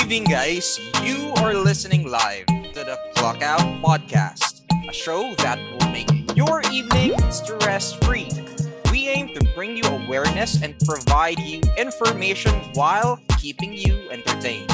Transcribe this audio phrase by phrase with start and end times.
[0.00, 0.80] evening, guys.
[1.02, 6.62] You are listening live to the Clock Out Podcast, a show that will make your
[6.72, 8.28] evening stress free.
[8.90, 14.70] We aim to bring you awareness and provide you information while keeping you entertained.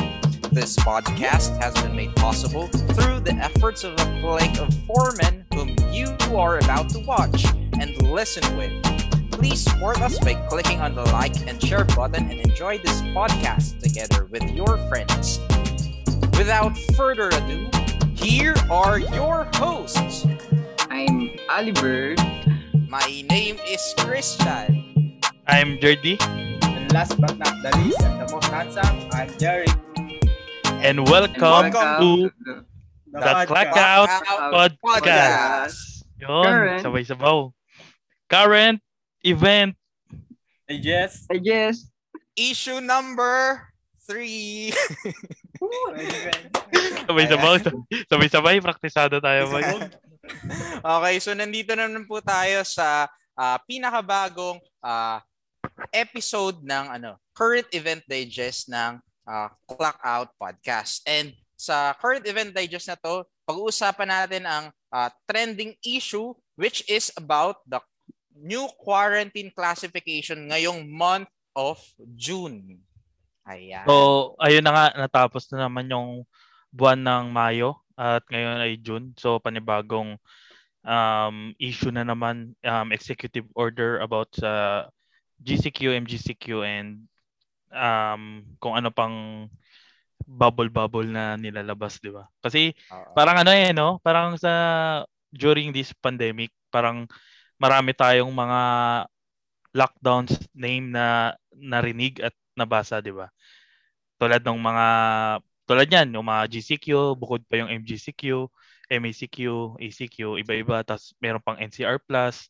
[0.53, 5.45] This podcast has been made possible through the efforts of a clique of four men
[5.55, 6.07] whom you
[6.37, 7.45] are about to watch
[7.81, 8.86] and listen with.
[9.37, 13.79] Please support us by clicking on the like and share button and enjoy this podcast
[13.81, 15.39] together with your friends.
[16.41, 17.69] Without further ado,
[18.17, 20.27] here are your hosts.
[20.91, 22.19] I'm Ali Bird.
[22.89, 25.21] My name is Christian.
[25.47, 26.17] I'm Jordy,
[26.65, 29.69] And last but not the least, and the most handsome, I'm Jerry.
[30.81, 31.41] and welcome,
[31.73, 32.11] welcome to
[33.13, 34.09] the the Clack Out
[34.83, 36.03] Podcast.
[36.21, 36.81] Yun, Current.
[36.85, 37.53] sabay-sabaw.
[38.33, 38.81] Current
[39.27, 39.75] event.
[40.71, 41.27] Hey, Jess.
[41.27, 41.91] I guess.
[42.39, 43.67] Issue number
[44.07, 44.71] three.
[47.11, 47.55] Sabay-sabaw.
[48.11, 49.51] Sabay-sabay, praktisado tayo.
[49.51, 49.63] boy.
[50.83, 55.19] okay, so nandito na naman po tayo sa ah, pinakabagong ah,
[55.91, 61.03] episode ng ano, Current Event Digest ng ah, Clock Out Podcast.
[61.03, 67.13] And sa Current Event Digest na to, pag-uusapan natin ang ah, trending issue which is
[67.21, 67.77] about the
[68.41, 71.81] new quarantine classification ngayong month of
[72.17, 72.81] June.
[73.47, 73.87] Ayan.
[73.87, 76.27] So, ayun na nga, natapos na naman yung
[76.75, 79.15] buwan ng Mayo at ngayon ay June.
[79.17, 80.19] So, panibagong
[80.83, 84.85] um, issue na naman, um, executive order about sa
[85.41, 87.07] GCQ, MGCQ, and
[87.71, 89.47] um, kung ano pang
[90.27, 92.27] bubble-bubble na nilalabas, di ba?
[92.43, 93.15] Kasi Oo.
[93.15, 94.03] parang ano eh, no?
[94.03, 94.53] Parang sa
[95.31, 97.07] during this pandemic, parang
[97.57, 98.61] marami tayong mga
[99.77, 103.29] lockdowns name na narinig at nabasa, di ba?
[104.17, 104.87] Tulad ng mga
[105.67, 108.49] tulad niyan, yung mga GCQ, bukod pa yung MGCQ,
[108.87, 109.37] MACQ,
[109.83, 112.47] ACQ, iba-iba, tapos meron pang NCR Plus.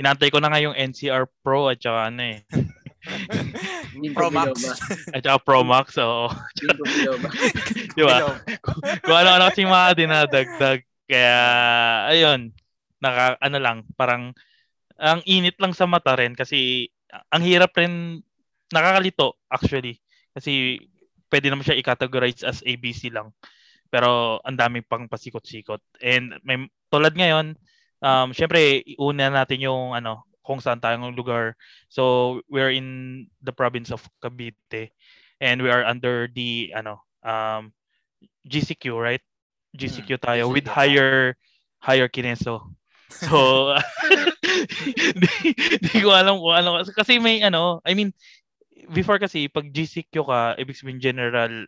[0.00, 2.40] Inantay ko na nga yung NCR Pro at saka ano eh,
[4.16, 4.56] Pro Max.
[5.12, 6.32] at saka Pro Max, oo.
[7.92, 8.40] Di ba?
[9.04, 10.80] kung ano-ano kasi mga dinadagdag.
[11.06, 11.38] Kaya,
[12.10, 12.50] ayun,
[13.02, 14.32] naka, ano lang, parang,
[14.96, 16.88] ang init lang sa mata rin kasi
[17.28, 18.24] ang hirap rin,
[18.72, 20.00] nakakalito actually.
[20.32, 20.80] Kasi
[21.30, 23.32] pwede naman siya i-categorize as ABC lang.
[23.88, 25.80] Pero ang dami pang pasikot-sikot.
[26.02, 27.54] And may, tulad ngayon,
[28.02, 31.58] um, syempre, una natin yung ano, kung saan tayong lugar.
[31.90, 34.94] So, we're in the province of Cavite
[35.42, 37.74] and we are under the ano um
[38.46, 39.24] GCQ, right?
[39.74, 40.76] GCQ tayo with GCQ tayo.
[40.78, 41.12] higher
[41.82, 42.70] higher kineso.
[43.10, 43.72] So
[45.22, 45.34] di,
[45.82, 48.10] di ko alam kung ano kasi may ano, I mean
[48.92, 51.66] before kasi pag GCQ ka, ibig sabihin general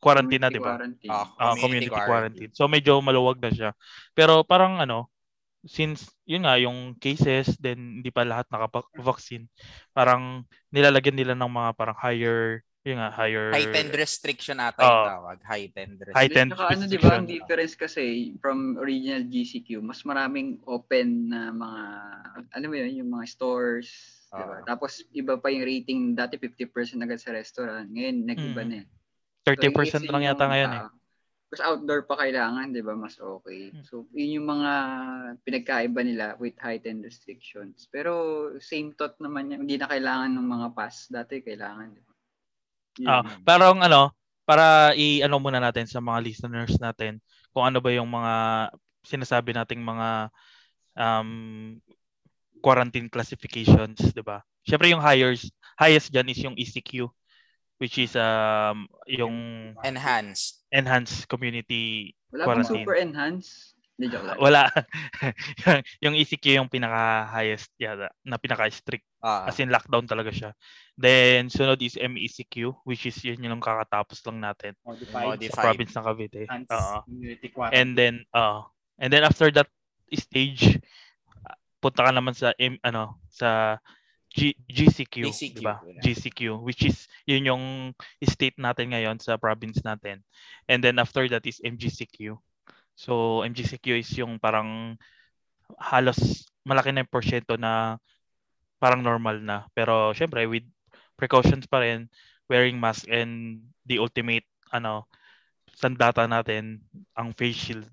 [0.00, 0.76] quarantine na, di ba?
[0.76, 1.12] Quarantine.
[1.12, 2.52] Ah, Ah, community quarantine.
[2.52, 3.70] So medyo maluwag na siya.
[4.12, 5.10] Pero parang ano,
[5.66, 9.50] since yun nga yung cases then hindi pa lahat nakapag-vaccine,
[9.90, 15.06] parang nilalagyan nila ng mga parang higher yun nga higher Heightened restriction ata yung Oo.
[15.10, 15.38] tawag.
[15.42, 16.14] Heightened restriction.
[16.14, 18.02] Heightened Saka ano, di ba, ang difference kasi
[18.38, 21.82] from original GCQ, mas maraming open na mga,
[22.54, 23.90] ano mo yun, yung mga stores,
[24.30, 24.62] di ba?
[24.62, 24.64] Oo.
[24.64, 28.70] Tapos, iba pa yung rating, dati 50% agad sa restaurant, ngayon, nag-iba Mm.
[28.70, 28.86] na eh.
[29.42, 30.82] 30% So, lang yata yung, ngayon eh.
[30.86, 30.90] ah,
[31.46, 33.70] Tapos outdoor pa kailangan, di ba, mas okay.
[33.70, 33.82] Hmm.
[33.86, 34.72] So, yun yung mga
[35.42, 37.86] pinagkaiba nila with heightened restrictions.
[37.86, 38.10] Pero,
[38.58, 41.06] same thought naman yan, hindi na kailangan ng mga pass.
[41.06, 42.14] Dati, kailangan, di ba?
[43.04, 44.14] Ah, parang ano,
[44.48, 47.20] para i-ano muna natin sa mga listeners natin
[47.52, 48.34] kung ano ba yung mga
[49.04, 50.30] sinasabi nating mga
[50.96, 51.76] um,
[52.64, 54.40] quarantine classifications, 'di ba?
[54.64, 57.06] Syempre yung highest highest diyan is yung ECQ
[57.76, 59.36] which is um yung
[59.84, 60.64] Enhanced.
[60.72, 62.82] enhanced community Wala quarantine.
[62.88, 63.75] super enhance?
[63.96, 64.36] Hindi, joke lang.
[64.36, 64.62] wala
[66.04, 70.54] yung ECQ yung pinaka highest yata na pinaka strict Ah, As in lockdown talaga siya.
[70.94, 75.34] Then sunod is MECQ which is yun yung kakatapos lang natin Modified.
[75.34, 75.50] Modified.
[75.50, 76.42] sa province ng Cavite.
[77.50, 77.74] Quarantine.
[77.74, 78.62] And then uh
[79.02, 79.66] and then after that
[80.14, 80.78] stage
[81.42, 83.82] uh, punta ka naman sa M, ano sa
[84.30, 85.80] G, GCQ, GCQ, di ba?
[86.04, 87.64] GCQ which is yun yung
[88.22, 90.22] state natin ngayon sa province natin.
[90.70, 92.36] And then after that is MGCQ.
[92.96, 94.96] So MGCQ is yung parang
[95.76, 98.00] halos malaki na yung porsyento na
[98.80, 99.68] parang normal na.
[99.76, 100.64] Pero syempre with
[101.14, 102.08] precautions pa rin,
[102.48, 105.06] wearing mask and the ultimate ano
[105.76, 106.80] sandata natin
[107.12, 107.86] ang face shield.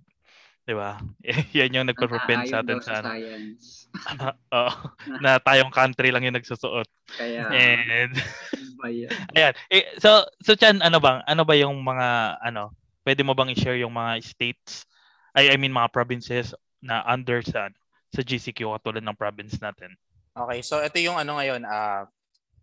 [0.64, 0.98] 'Di ba?
[1.58, 3.08] Yan yung nagpo-propend sa atin sa ano.
[3.12, 3.92] science.
[4.56, 4.74] Oo,
[5.22, 6.88] na tayong country lang yung nagsusuot.
[7.20, 8.16] Kaya, And.
[9.38, 9.54] Ayan.
[9.72, 12.76] Eh, so, so Chan, ano bang, ano ba yung mga, ano,
[13.08, 14.84] pwede mo bang i-share yung mga states,
[15.34, 17.70] I, I mean mga provinces na under sa,
[18.14, 19.98] sa GCQ katulad ng province natin?
[20.34, 22.10] Okay, so ito yung ano ngayon, uh,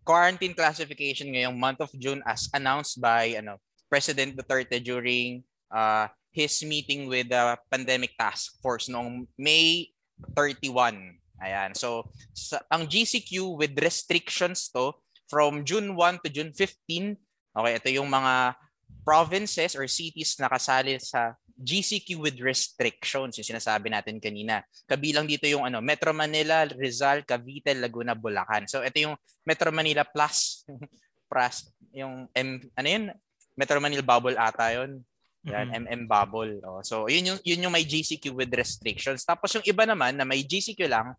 [0.03, 3.59] quarantine classification ngayong month of June as announced by ano
[3.91, 9.91] President Duterte during uh, his meeting with the pandemic task force noong May
[10.35, 11.19] 31.
[11.43, 11.75] Ayan.
[11.75, 14.95] So sa, ang GCQ with restrictions to
[15.27, 17.19] from June 1 to June 15.
[17.51, 18.55] Okay, ito yung mga
[19.01, 24.65] provinces or cities na kasali sa GCQ with restrictions, yung sinasabi natin kanina.
[24.89, 28.65] Kabilang dito yung ano, Metro Manila, Rizal, Cavite, Laguna, Bulacan.
[28.65, 29.13] So ito yung
[29.45, 30.65] Metro Manila plus
[31.31, 33.05] plus yung M ano yun?
[33.53, 35.05] Metro Manila bubble ata yun.
[35.41, 35.85] Yan, Mhm.
[35.89, 36.61] MM bubble.
[36.65, 39.25] Oh, so yun yung yun yung may GCQ with restrictions.
[39.25, 41.13] Tapos yung iba naman na may GCQ lang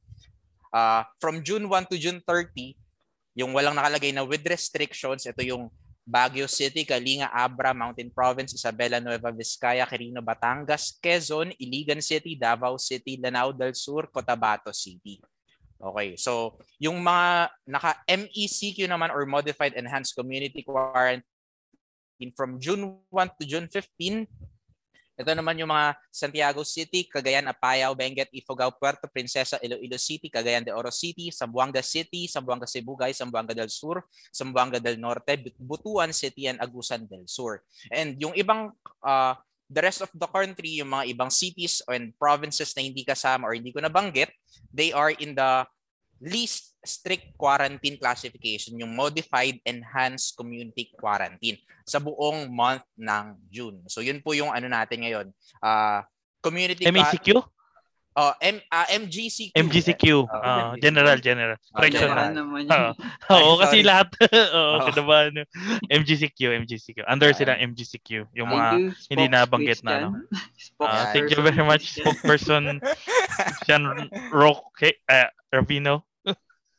[0.74, 2.74] uh, from June 1 to June 30,
[3.38, 5.70] yung walang nakalagay na with restrictions, ito yung
[6.02, 12.74] Baguio City, Kalinga, Abra, Mountain Province, Isabela, Nueva Vizcaya, Quirino, Batangas, Quezon, Iligan City, Davao
[12.76, 15.22] City, Lanao del Sur, Cotabato City.
[15.82, 21.26] Okay, so yung mga naka-MECQ naman or Modified Enhanced Community Quarantine
[22.38, 24.26] from June 1 to June 15,
[25.22, 30.66] ito naman yung mga Santiago City, Cagayan, Apayao, Benguet, Ifugao, Puerto Princesa, Iloilo City, Cagayan
[30.66, 34.04] de Oro City, Zamboanga City, Zamboanga Sibugay, Zamboanga del Sur,
[34.34, 37.62] Zamboanga del Norte, Butuan City, and Agusan del Sur.
[37.88, 39.34] And yung ibang, uh,
[39.72, 43.56] the rest of the country, yung mga ibang cities and provinces na hindi kasama or
[43.56, 44.28] hindi ko nabanggit,
[44.68, 45.64] they are in the
[46.22, 53.82] least strict quarantine classification, yung modified enhanced community quarantine sa buong month ng June.
[53.86, 55.26] So yun po yung ano natin ngayon.
[55.62, 56.02] Uh,
[56.42, 57.42] community MECQ?
[58.12, 59.56] Oh, M uh, MGCQ.
[59.56, 60.04] MGCQ.
[60.20, 60.82] Oh, ah, MGCQ.
[60.84, 61.56] general, general.
[61.72, 62.12] Ah, Correctional.
[62.12, 62.28] general.
[62.28, 62.92] General naman yun.
[63.32, 63.88] Oo, Ay, kasi sorry.
[63.88, 64.08] lahat.
[64.52, 64.86] Oo, Oo.
[64.92, 65.32] kinabahan.
[65.88, 66.98] MGCQ, MGCQ.
[67.08, 68.08] Under Ah, sila MGCQ.
[68.36, 70.12] Yung mga you, hindi nabanggit na.
[70.76, 72.84] Ah, Yeah, thank you very much, spokesperson
[73.64, 76.04] Sean Roque, uh, Ravino.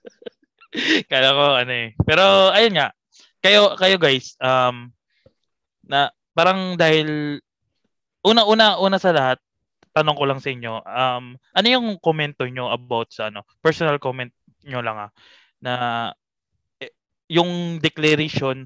[1.11, 1.89] Kala ko ano eh.
[2.03, 2.89] Pero ayun nga.
[3.43, 4.87] Kayo kayo guys, um
[5.83, 7.39] na parang dahil
[8.23, 9.37] una-una una sa lahat,
[9.91, 14.31] tanong ko lang sa inyo, um ano yung komento nyo about sa ano, personal comment
[14.63, 15.11] nyo lang ah,
[15.59, 15.73] na
[16.79, 16.95] eh,
[17.27, 18.63] yung declaration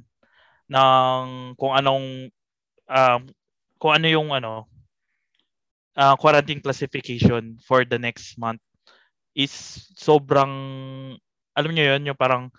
[0.69, 1.25] ng
[1.57, 2.29] kung anong
[2.85, 3.21] um
[3.81, 4.69] kung ano yung ano
[5.97, 8.61] uh, quarantine classification for the next month
[9.33, 9.53] is
[9.97, 10.53] sobrang
[11.57, 12.53] alam niyo yun yung parang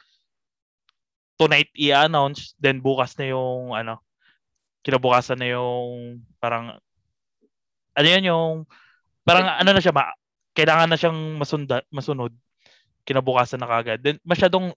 [1.38, 4.02] tonight i-announce then bukas na yung ano
[4.82, 6.74] kinabukasan na yung parang
[7.94, 8.52] ano yun yung
[9.22, 10.10] parang ano na siya ma,
[10.56, 12.32] kailangan na siyang masunda, masunod.
[13.04, 14.72] Kinabukasan na kagad then masyadong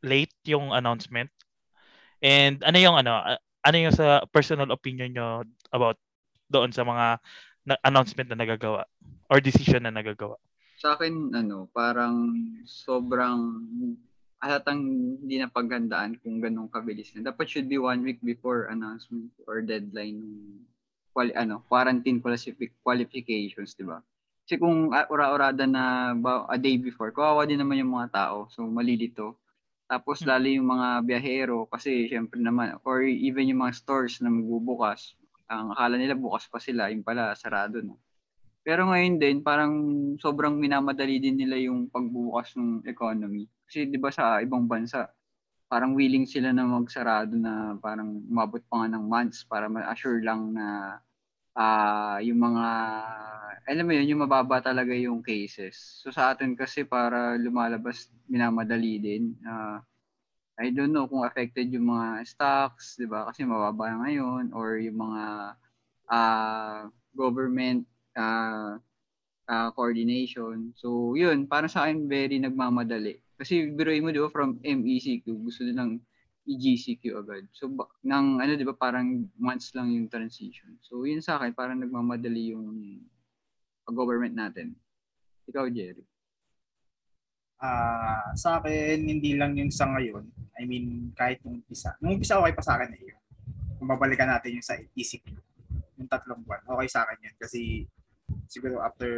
[0.00, 1.28] late yung announcement.
[2.24, 3.20] And ano yung ano
[3.60, 6.00] ano yung sa personal opinion nyo about
[6.48, 7.20] doon sa mga
[7.68, 8.88] na- announcement na nagagawa
[9.28, 10.40] or decision na nagagawa
[10.80, 12.32] Sa akin, ano, parang
[12.64, 13.36] sobrang
[14.40, 14.80] halatang
[15.20, 17.28] hindi na paghandaan kung ganun kabilis na.
[17.28, 20.64] Dapat should be one week before announcement or deadline ng
[21.12, 24.00] quali, ano, quarantine qualific, qualifications, di ba?
[24.48, 28.48] Kasi kung ura-urada na ba, a day before, kawawa din naman yung mga tao.
[28.48, 29.36] So, malilito.
[29.84, 30.32] Tapos, Hmm.
[30.32, 35.12] lalo yung mga biyahero kasi syempre naman, or even yung mga stores na magbubukas,
[35.44, 37.92] ang akala nila bukas pa sila, yung pala sarado na.
[38.66, 39.74] Pero ngayon din, parang
[40.20, 43.48] sobrang minamadali din nila yung pagbukas ng economy.
[43.64, 45.08] Kasi 'di ba sa ibang bansa,
[45.70, 50.52] parang willing sila na magsarado na parang umabot pa nga ng months para ma-assure lang
[50.56, 50.98] na
[51.56, 52.66] ah yung mga
[53.68, 55.76] alam mo yun, yung mababa talaga yung cases.
[56.02, 59.24] So sa atin kasi para lumalabas minamadali din.
[59.46, 59.80] Ah,
[60.60, 63.28] I don't know kung affected yung mga stocks, 'di ba?
[63.30, 65.24] Kasi mababa ngayon or yung mga
[66.10, 66.86] ah
[67.16, 67.86] government
[68.16, 68.78] ah
[69.50, 70.70] ah, coordination.
[70.78, 73.18] So, yun, para sa akin, very nagmamadali.
[73.34, 75.98] Kasi biruin mo, di ba, from MECQ, gusto nilang
[76.46, 77.44] i-GCQ agad.
[77.50, 80.78] So, ba- nang, ano, di ba, parang months lang yung transition.
[80.86, 83.02] So, yun sa akin, parang nagmamadali yung
[83.90, 84.78] government natin.
[85.50, 86.06] Ikaw, Jerry.
[87.58, 90.30] Ah, sa akin, hindi lang yung sa ngayon.
[90.56, 91.98] I mean, kahit nung umpisa.
[91.98, 93.02] Nung umpisa, okay pa sa akin eh.
[93.02, 93.20] yun.
[93.82, 95.26] Kung babalikan natin yung sa ECQ,
[95.98, 97.36] yung tatlong buwan, okay sa akin yun.
[97.36, 97.84] Kasi
[98.50, 99.10] siguro after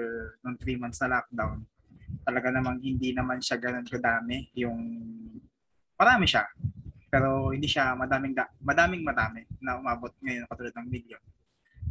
[0.45, 1.65] nung three months na lockdown,
[2.23, 4.51] talaga namang hindi naman siya ganun kadami.
[4.59, 4.79] Yung,
[5.97, 6.45] marami siya.
[7.13, 11.23] Pero hindi siya madaming, da- madaming madami na umabot ngayon katulad ng million.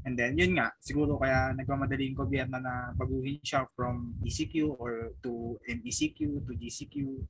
[0.01, 5.13] And then, yun nga, siguro kaya nagmamadali yung gobyerno na baguhin siya from ECQ or
[5.22, 7.22] to MECQ to GCQ.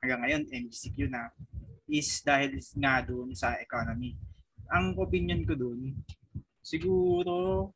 [0.00, 1.28] Hanggang ngayon, MGCQ na.
[1.86, 4.18] is dahil nga doon sa economy.
[4.74, 5.94] Ang opinion ko doon,
[6.58, 7.70] siguro,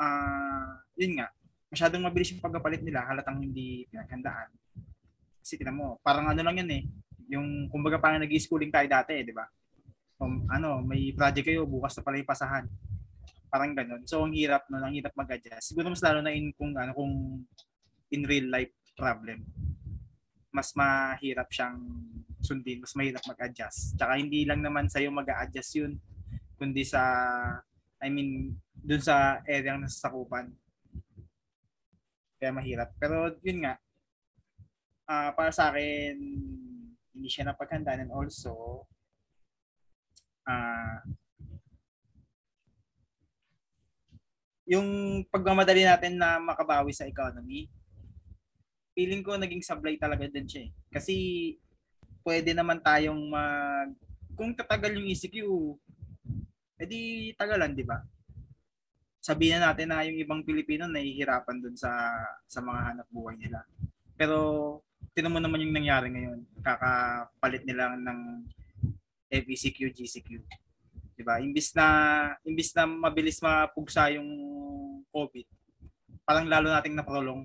[0.00, 1.28] ah, yun nga,
[1.68, 4.48] masyadong mabilis yung pagkapalit nila, halatang hindi pinaghandaan.
[5.44, 6.82] Kasi tinan mo, parang ano lang yan eh,
[7.30, 9.46] yung kumbaga parang nag-schooling tayo dati eh, di ba?
[10.20, 12.64] Um, ano, may project kayo, bukas na pala yung pasahan.
[13.48, 14.02] Parang ganun.
[14.04, 15.72] So, ang hirap, no, ang hirap mag-adjust.
[15.72, 17.40] Siguro mas lalo na in, kung, ano, kung
[18.12, 19.46] in real life problem.
[20.50, 21.78] Mas mahirap siyang
[22.42, 23.96] sundin, mas mahirap mag-adjust.
[23.96, 25.92] Tsaka hindi lang naman sa'yo mag-a-adjust yun,
[26.60, 27.00] kundi sa,
[28.00, 30.48] I mean, dun sa area ng nasasakupan.
[32.40, 32.96] Kaya mahirap.
[32.96, 33.76] Pero yun nga,
[35.04, 36.16] ah para sa akin,
[37.12, 38.88] hindi siya napaghandaan and also,
[40.48, 41.04] ah
[44.70, 47.66] yung pagmamadali natin na makabawi sa economy,
[48.94, 50.72] feeling ko naging sablay talaga din siya eh.
[50.94, 51.14] Kasi
[52.22, 53.90] pwede naman tayong mag
[54.38, 55.36] kung tatagal yung ECQ,
[56.80, 58.00] edi tagalan, di ba?
[59.20, 61.92] Sabihin na natin na yung ibang Pilipino nahihirapan dun sa
[62.48, 63.60] sa mga hanap buhay nila.
[64.16, 64.80] Pero
[65.12, 66.40] tinan mo naman yung nangyari ngayon.
[66.64, 68.48] Kakapalit nila ng
[69.28, 70.40] FECQ, GCQ.
[71.14, 71.36] 'Di ba?
[71.36, 71.86] Imbis na
[72.48, 74.28] imbis na mabilis mapugsa yung
[75.12, 75.46] COVID,
[76.24, 77.44] parang lalo nating naprolong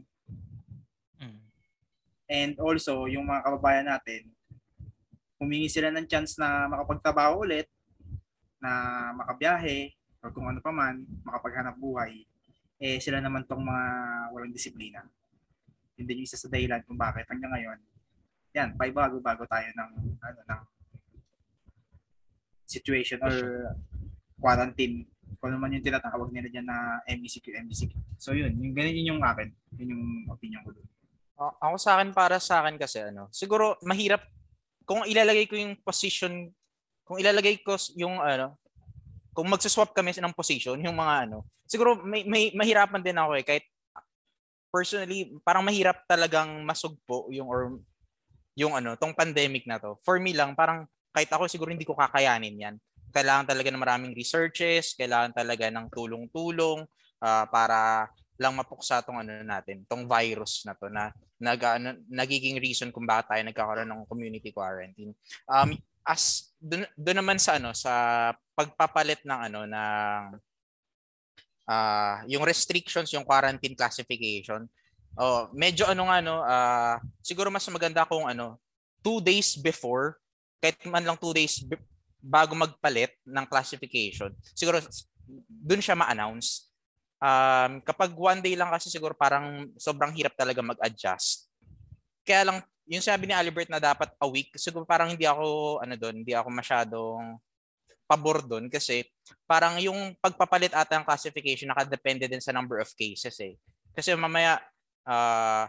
[1.20, 1.39] Mm.
[2.27, 4.27] And also, yung mga kababayan natin,
[5.39, 7.70] humingi sila ng chance na makapagtrabaho ulit,
[8.65, 8.72] na
[9.13, 9.93] makabiyahe,
[10.25, 12.25] or kung ano pa man, makapaghanap buhay,
[12.81, 13.86] eh sila naman tong mga
[14.34, 15.05] walang disiplina.
[16.01, 17.77] Yun din yung isa sa dahilan kung bakit hanggang ngayon,
[18.57, 20.62] yan, bago-bago tayo ng, ano, ng
[22.65, 23.36] situation or
[24.41, 25.05] quarantine.
[25.38, 27.93] Kung ano man yung tinatawag nila dyan na MECQ, MECQ.
[28.17, 29.51] So yun, yung ganun yun yung akin.
[29.77, 30.88] Yun yung opinion ko doon.
[31.36, 34.24] Ako sa akin, para sa akin kasi, ano, siguro mahirap,
[34.88, 36.48] kung ilalagay ko yung position,
[37.05, 38.57] kung ilalagay ko yung, ano,
[39.31, 43.45] kung magsaswap kami ng position, yung mga ano, siguro may, may mahirapan din ako eh,
[43.45, 43.65] kahit
[44.74, 47.79] personally, parang mahirap talagang masugpo yung, or,
[48.57, 49.95] yung ano, tong pandemic na to.
[50.03, 50.83] For me lang, parang
[51.15, 52.75] kahit ako siguro hindi ko kakayanin yan.
[53.15, 56.83] Kailangan talaga ng maraming researches, kailangan talaga ng tulong-tulong
[57.24, 62.59] ah, para lang mapuksa tong ano natin, tong virus na to na nag, ano, nagiging
[62.59, 65.15] reason kung bakit tayo nagkakaroon ng community quarantine.
[65.47, 65.71] Um,
[66.05, 67.93] as doon doon naman sa ano sa
[68.53, 70.21] pagpapalit ng ano ng
[71.65, 74.69] ah yung restrictions, yung quarantine classification.
[75.17, 78.59] Oh, medyo ano nga no, ah, siguro mas maganda kung ano,
[79.01, 80.19] two days before,
[80.62, 81.81] kahit man lang two days be-
[82.19, 84.83] bago magpalit ng classification, siguro
[85.47, 86.69] doon siya ma-announce
[87.21, 91.50] um, kapag one day lang kasi siguro parang sobrang hirap talaga mag-adjust.
[92.25, 95.94] Kaya lang, yung sabi ni Albert na dapat a week, siguro parang hindi ako, ano
[95.98, 97.38] doon, hindi ako masyadong
[98.06, 99.01] pabor doon kasi
[99.50, 103.58] parang yung pagpapalit ata ng classification nakadepende din sa number of cases eh.
[103.98, 104.62] Kasi mamaya,
[105.10, 105.65] ah,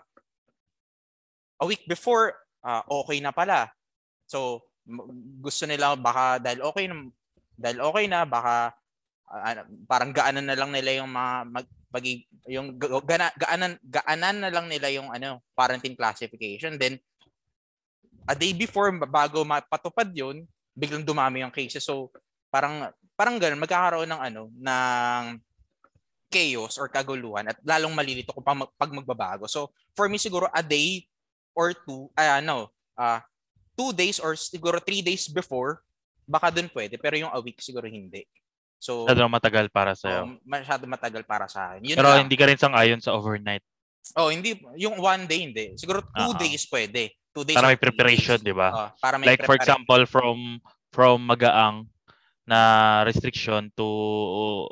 [1.57, 3.73] a week before, ah, okay na pala.
[4.29, 4.69] So,
[5.41, 6.97] gusto nila baka dahil okay na,
[7.57, 8.77] dahil okay na, baka
[9.27, 14.37] ano, parang gaanan na lang nila yung mga mag, pagi- yung ga- gana, gaanan gaanan
[14.45, 16.77] na lang nila yung ano quarantine classification.
[16.77, 17.01] Then
[18.29, 20.45] a day before bago mapatupad yun
[20.77, 21.81] biglang dumami yung cases.
[21.81, 22.13] So
[22.53, 25.25] parang parang ganun magkakaroon ng ano ng
[26.29, 29.49] chaos or kaguluhan at lalong malilito kung pag, pag magbabago.
[29.49, 31.09] So for me siguro a day
[31.57, 33.25] or two ay ano ah
[33.73, 35.81] two days or siguro three days before
[36.29, 38.29] baka dun pwede pero yung a week siguro hindi
[38.79, 40.23] so Masyado matagal para sa'yo.
[40.27, 41.81] Um, masyado matagal para sa akin.
[41.83, 42.21] Yun Pero lang.
[42.27, 43.65] hindi ka rin sang-ayon sa overnight.
[44.15, 45.75] Oh, hindi yung one day hindi.
[45.75, 46.39] Siguro two ah.
[46.39, 47.11] days pwede.
[47.35, 47.59] Two days.
[47.59, 48.71] Para may preparation, di ba?
[48.71, 50.63] Oh, para may Like for example, from
[50.95, 51.91] from magaang
[52.47, 53.89] na restriction to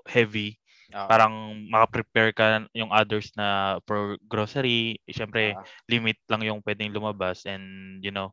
[0.07, 0.55] heavy,
[0.95, 6.95] Oh, parang maka-prepare ka yung others na for grocery, syempre ah, limit lang yung pwedeng
[6.95, 8.31] lumabas and you know,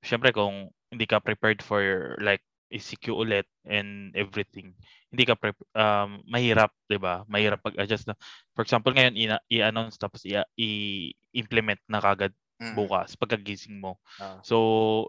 [0.00, 2.40] syempre kung hindi ka prepared for like
[2.72, 4.72] ECQ ulit and everything,
[5.12, 7.24] hindi ka prep um, mahirap, 'di ba?
[7.28, 8.14] Mahirap pag-adjust na.
[8.56, 13.96] For example, ngayon ina- i-announce tapos i- i-implement na kagad mm, bukas pagkagising mo.
[14.20, 14.40] ah.
[14.44, 14.56] So,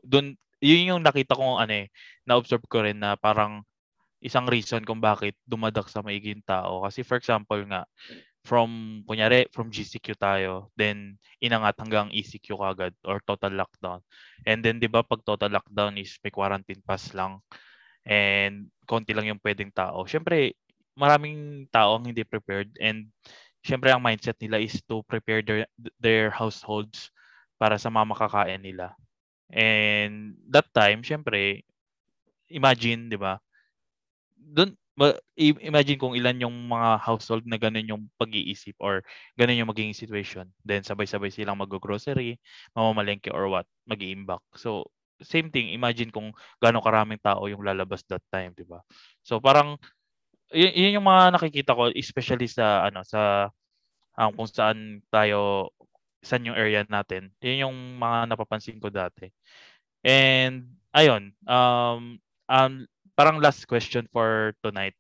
[0.08, 1.88] doon yun yung nakita ko ano eh,
[2.28, 3.64] na-observe ko rin na parang
[4.20, 6.84] isang reason kung bakit dumadak sa maiging tao.
[6.84, 7.88] Kasi for example nga,
[8.50, 14.02] from, kunyari, from GCQ tayo, then inangat hanggang ECQ kagad or total lockdown.
[14.50, 17.46] And then, di ba, pag total lockdown is may quarantine pass lang
[18.10, 20.02] and konti lang yung pwedeng tao.
[20.10, 20.58] Siyempre,
[20.98, 23.14] maraming tao ang hindi prepared and
[23.62, 25.70] siyempre ang mindset nila is to prepare their,
[26.02, 27.14] their households
[27.62, 28.98] para sa mga makakain nila.
[29.54, 31.62] And that time, syempre,
[32.50, 33.38] imagine, di ba?
[34.34, 34.74] Doon,
[35.40, 39.02] imagine kung ilan yung mga household na ganun yung pag-iisip or
[39.40, 40.46] ganun yung magiging situation.
[40.68, 42.38] Then sabay-sabay silang mag-grocery,
[42.76, 44.44] mamamalengke or what, mag-iimbak.
[44.60, 44.92] So,
[45.24, 46.32] same thing, imagine kung
[46.64, 48.80] gaano karaming tao yung lalabas that time, di ba?
[49.24, 49.76] So, parang,
[50.52, 53.52] yun, yun yung mga nakikita ko, especially sa, ano, sa,
[54.20, 55.72] um, kung saan tayo,
[56.24, 57.32] saan yung area natin.
[57.44, 59.32] Yun yung mga napapansin ko dati.
[60.04, 62.74] And, ayun, um, um,
[63.20, 64.96] parang last question for tonight.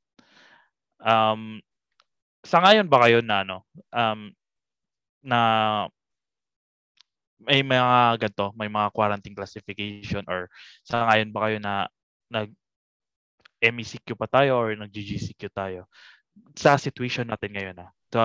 [1.00, 1.64] Um,
[2.44, 3.64] sa ngayon ba kayo na ano,
[3.96, 4.36] um,
[5.24, 5.40] na
[7.40, 10.52] may mga ganito, may mga quarantine classification or
[10.84, 11.88] sa ngayon ba kayo na
[12.28, 12.52] nag
[13.64, 15.88] MECQ pa tayo or nag-GGCQ tayo
[16.60, 17.88] sa situation natin ngayon na.
[18.12, 18.20] So,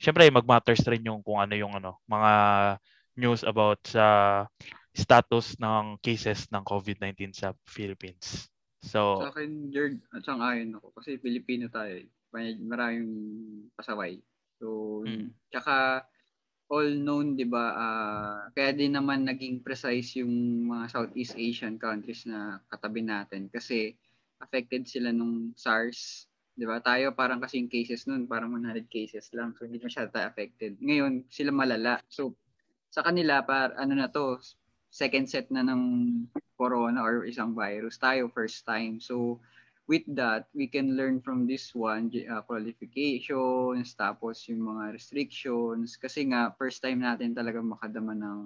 [0.00, 2.32] syempre mag-matters rin yung kung ano yung ano, mga
[3.20, 4.48] news about sa
[4.96, 8.48] status ng cases ng COVID-19 sa Philippines.
[8.82, 11.98] So, sa akin, Jerd, at sang ayon ako kasi Pilipino tayo.
[11.98, 12.06] Eh.
[12.62, 13.10] Maraming
[13.74, 14.22] pasaway.
[14.62, 15.34] So, mm.
[15.50, 16.06] tsaka
[16.68, 17.64] all known, 'di ba?
[17.72, 23.96] Uh, kaya din naman naging precise yung mga Southeast Asian countries na katabi natin kasi
[24.38, 26.78] affected sila nung SARS, 'di ba?
[26.84, 29.56] Tayo parang kasing cases noon, parang 100 cases lang.
[29.56, 30.76] So hindi masyado tayo affected.
[30.78, 32.04] Ngayon, sila malala.
[32.12, 32.36] So
[32.92, 34.36] sa kanila par ano na to,
[34.88, 35.82] second set na ng
[36.58, 38.98] corona or isang virus tayo first time.
[38.98, 39.38] So
[39.88, 46.28] with that, we can learn from this one uh, qualifications, tapos yung mga restrictions kasi
[46.28, 48.38] nga first time natin talaga makadama ng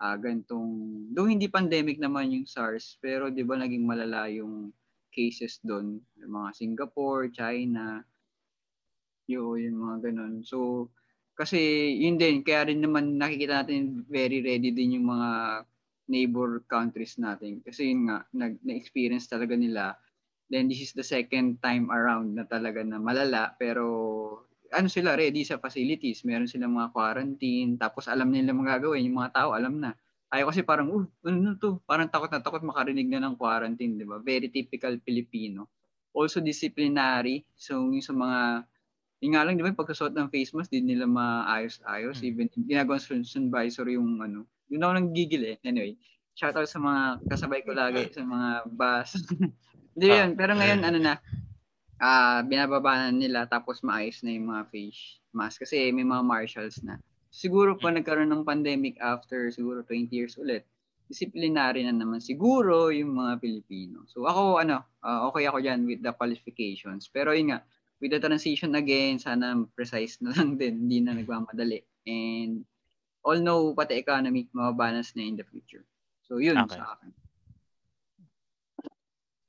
[0.00, 4.72] uh, gantong do hindi pandemic naman yung SARS, pero 'di ba naging malala yung
[5.12, 8.00] cases doon, yung mga Singapore, China,
[9.28, 10.40] yung, yung mga ganun.
[10.40, 10.88] So
[11.38, 15.62] kasi yun din, kaya rin naman nakikita natin very ready din yung mga
[16.08, 17.60] neighbor countries natin.
[17.62, 19.94] Kasi yun nga, nag, na-experience talaga nila.
[20.48, 23.54] Then this is the second time around na talaga na malala.
[23.60, 23.84] Pero
[24.72, 26.24] ano sila, ready sa facilities.
[26.24, 27.76] Meron silang mga quarantine.
[27.76, 29.04] Tapos alam nila mga gagawin.
[29.06, 29.92] Yung mga tao alam na.
[30.28, 31.80] Ayaw kasi parang, uh, ano to?
[31.88, 34.20] Parang takot na takot makarinig na ng quarantine, di ba?
[34.20, 35.68] Very typical Filipino.
[36.12, 37.44] Also disciplinary.
[37.56, 38.64] So yung sa mga
[39.18, 42.22] yung nga lang, di ba, pagkasuot ng face mask, di nila maayos-ayos.
[42.22, 42.26] Mm.
[42.28, 44.46] Even ginagawa supervisor yung ano.
[44.68, 45.56] Yun ako nang gigil eh.
[45.64, 45.96] Anyway,
[46.36, 49.16] shout out sa mga kasabay ko lagi sa mga bus.
[49.96, 50.16] Hindi ah.
[50.22, 50.30] yun.
[50.38, 51.14] Pero ngayon, ano na,
[51.98, 55.66] uh, binababa na nila tapos maayos na yung mga face mask.
[55.66, 57.00] Kasi may mga marshals na.
[57.28, 60.64] Siguro pa nagkaroon ng pandemic after siguro 20 years ulit,
[61.08, 64.04] disciplinary na naman siguro yung mga Pilipino.
[64.08, 67.08] So ako, ano, uh, okay ako dyan with the qualifications.
[67.08, 67.64] Pero yun nga,
[67.98, 71.80] with the transition again, sana precise na lang din, hindi na nagmamadali.
[72.06, 72.64] And
[73.28, 75.84] all know pati economy, mababalance na in the future.
[76.24, 76.80] So yun okay.
[76.80, 77.12] sa akin.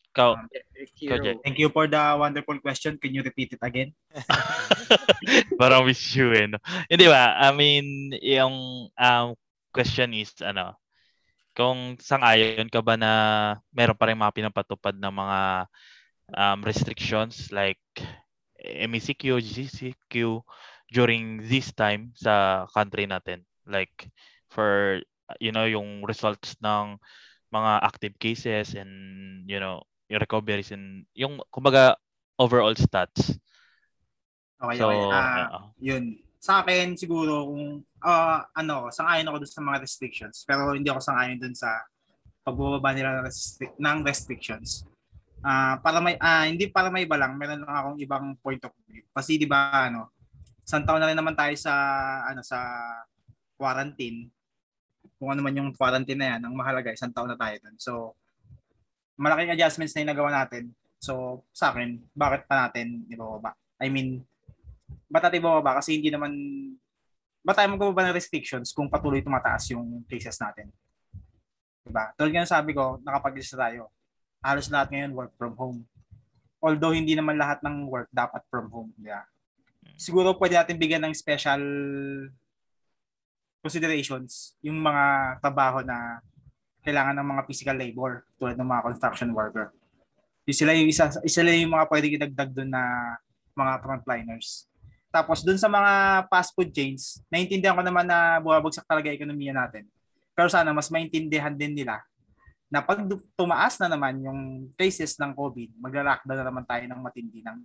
[0.10, 3.00] Ikaw, um, Thank you for the wonderful question.
[3.00, 3.96] Can you repeat it again?
[5.60, 6.50] Parang wish you eh.
[6.50, 6.60] No?
[6.92, 7.40] Hindi ba?
[7.40, 9.28] I mean, yung um,
[9.72, 10.76] question is, ano,
[11.54, 13.12] kung sang-ayon ka ba na
[13.72, 15.40] meron pa rin mga pinapatupad na mga
[16.36, 17.80] um, restrictions like
[18.60, 20.42] MECQ, GCQ
[20.90, 23.46] during this time sa country natin.
[23.70, 24.10] Like
[24.50, 25.00] for
[25.38, 26.98] you know yung results ng
[27.54, 28.90] mga active cases and
[29.46, 31.94] you know yung recoveries and yung kumbaga
[32.42, 33.38] overall stats.
[34.60, 35.14] Okay, so, okay.
[35.14, 36.18] Uh, uh, yun.
[36.40, 41.00] Sa akin siguro kung uh, ano, sang-ayon ako dun sa mga restrictions pero hindi ako
[41.04, 41.84] sang-ayon dun sa
[42.42, 44.88] pagbababa nila ng, restri- ng restrictions
[45.44, 48.74] uh, para may uh, hindi para may iba lang, meron lang akong ibang point of
[48.88, 49.04] view.
[49.12, 50.12] Kasi 'di ba ano,
[50.64, 51.74] isang taon na rin naman tayo sa
[52.28, 52.60] ano sa
[53.60, 54.32] quarantine.
[55.20, 57.76] Kung ano man yung quarantine na yan, ang mahalaga isang taon na tayo doon.
[57.76, 57.92] So
[59.20, 60.72] malaking adjustments na yung nagawa natin.
[61.04, 63.52] So sa akin, bakit pa natin ibababa?
[63.84, 64.24] I mean,
[65.12, 65.84] ba't natin ibababa?
[65.84, 66.32] Kasi hindi naman
[67.44, 70.72] ba tayo magbababa ng restrictions kung patuloy tumataas yung cases natin?
[71.84, 72.16] Diba?
[72.16, 73.92] Tulad nga sabi ko, nakapag-isa tayo
[74.40, 75.80] halos lahat ngayon work from home.
[76.60, 78.92] Although hindi naman lahat ng work dapat from home.
[79.00, 79.24] Yeah.
[79.96, 81.62] Siguro pwede natin bigyan ng special
[83.60, 86.24] considerations yung mga trabaho na
[86.84, 89.76] kailangan ng mga physical labor tulad ng mga construction worker.
[90.48, 92.84] Yung sila yung isa, isa yung mga pwedeng idagdag doon na
[93.54, 94.66] mga frontliners.
[95.10, 99.90] Tapos doon sa mga fast food chains, naintindihan ko naman na bumabagsak talaga ekonomiya natin.
[100.38, 102.00] Pero sana mas maintindihan din nila
[102.70, 103.02] na pag
[103.34, 107.58] tumaas na naman yung cases ng COVID, magra-lockdown na naman tayo ng matindi ng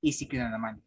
[0.00, 0.80] ECQ na naman.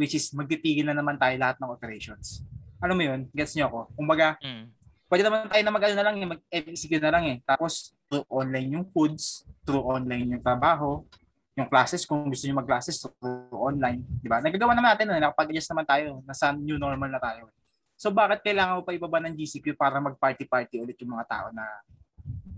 [0.00, 2.40] Which is magtitigil na naman tayo lahat ng operations.
[2.82, 3.20] Alam mo yun?
[3.30, 3.78] Gets nyo ako?
[3.94, 4.64] Kumbaga, mm.
[5.06, 7.36] pwede naman tayo na mag-ano na lang, eh, mag-MCQ na lang eh.
[7.46, 11.06] Tapos, through online yung foods, through online yung trabaho,
[11.54, 14.02] yung classes, kung gusto nyo mag-classes, through online.
[14.18, 14.42] Di ba?
[14.42, 17.46] Nagagawa naman natin, eh, nakapag-adjust naman tayo, nasa new normal na tayo.
[17.94, 21.62] So, bakit kailangan mo pa ibaba ng GCQ para mag-party-party ulit yung mga tao na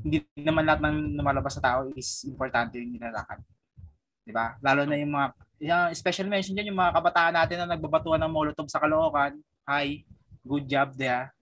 [0.05, 3.41] hindi naman lahat ng lumalabas sa tao is importante yung nilalakad.
[4.25, 4.57] Di ba?
[4.65, 5.27] Lalo na yung mga,
[5.65, 9.37] yung special mention dyan, yung mga kabataan natin na nagbabatuan ng Molotov sa Caloocan.
[9.65, 10.05] Hi,
[10.45, 11.33] good job there.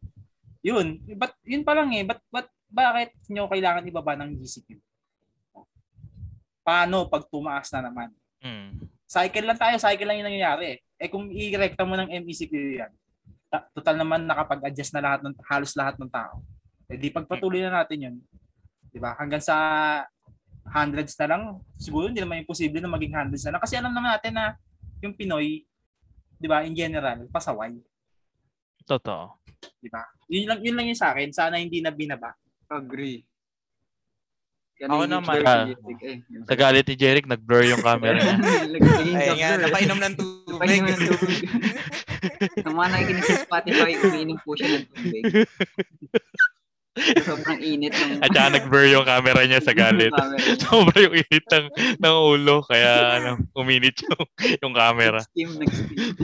[0.62, 2.06] Yun, but yun pa lang eh.
[2.06, 4.78] But, but bakit nyo kailangan ibaba ng GCQ?
[6.62, 8.14] Paano pag tumaas na naman?
[8.38, 8.86] Mm.
[9.10, 10.78] Cycle lang tayo, cycle lang yung nangyayari.
[10.96, 12.92] Eh kung i-recta mo ng MECQ yan,
[13.50, 16.40] ta- total naman nakapag-adjust na lahat ng halos lahat ng tao.
[16.86, 18.16] Eh di pagpatuloy na natin yun.
[18.88, 19.18] 'Di ba?
[19.18, 19.56] Hanggang sa
[20.70, 21.42] hundreds na lang,
[21.74, 23.62] siguro hindi naman imposible na maging hundreds na lang.
[23.66, 24.54] Kasi alam naman natin na
[25.02, 25.66] yung Pinoy,
[26.38, 27.76] 'di ba, in general, pasaway,
[28.84, 29.38] Totoo.
[29.82, 30.02] 'di ba?
[30.30, 32.34] Yun lang yun lang yung sa akin, sana hindi na binaba.
[32.70, 33.22] Agree.
[34.82, 35.36] Yan Ako naman.
[35.46, 35.70] Ah.
[35.70, 36.16] Jeric, eh.
[36.26, 38.34] Yung- Sa galit ni Jeric, nag-blur yung camera niya.
[38.74, 40.58] Nagiging Ay nga, napainom ng tubig.
[40.58, 41.38] Napainom ng tubig.
[42.66, 45.22] Sa mga nakikinig sa Spotify, umiinom po siya ng tubig.
[47.22, 50.10] Sobrang init ng At saka nag-blur yung camera niya sa galit.
[50.18, 50.54] camera niya.
[50.66, 51.66] Sobra yung init ng,
[52.02, 52.90] ng ulo, kaya
[53.22, 54.22] ano, uminit yung,
[54.66, 55.22] yung camera.
[55.22, 56.14] Nag-steam, nag-steam.